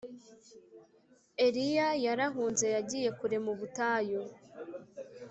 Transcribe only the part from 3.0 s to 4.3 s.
kure mu butayu